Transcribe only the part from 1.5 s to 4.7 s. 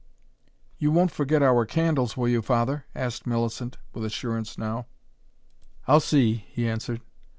candles, will you, Father?" asked Millicent, with assurance